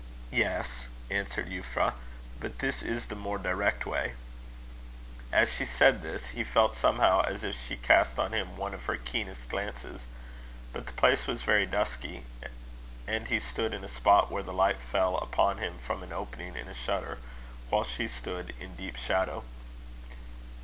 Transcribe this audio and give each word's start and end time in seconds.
"Yes," 0.31 0.87
answered 1.11 1.49
Euphra; 1.51 1.93
"but 2.39 2.57
this 2.57 2.81
is 2.81 3.05
the 3.05 3.15
more 3.15 3.37
direct 3.37 3.85
way." 3.85 4.13
As 5.31 5.53
she 5.53 5.63
said 5.63 6.01
this, 6.01 6.29
he 6.29 6.43
felt 6.43 6.73
somehow 6.75 7.21
as 7.21 7.43
if 7.43 7.55
she 7.55 7.77
cast 7.77 8.17
on 8.17 8.31
him 8.33 8.57
one 8.57 8.73
of 8.73 8.85
her 8.85 8.97
keenest 8.97 9.47
glances; 9.47 10.07
but 10.73 10.87
the 10.87 10.93
place 10.93 11.27
was 11.27 11.43
very 11.43 11.67
dusky, 11.67 12.23
and 13.05 13.27
he 13.27 13.37
stood 13.37 13.75
in 13.75 13.83
a 13.83 13.87
spot 13.87 14.31
where 14.31 14.41
the 14.41 14.51
light 14.53 14.79
fell 14.79 15.17
upon 15.19 15.59
him 15.59 15.77
from 15.77 16.01
an 16.01 16.11
opening 16.11 16.55
in 16.55 16.67
a 16.67 16.73
shutter, 16.73 17.19
while 17.69 17.83
she 17.83 18.07
stood 18.07 18.55
in 18.59 18.73
deep 18.75 18.95
shadow. 18.95 19.43